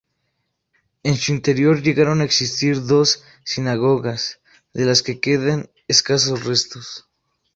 [1.03, 4.39] En su interior llegaron a existir dos sinagogas,
[4.73, 7.07] de las que quedan escasos restos.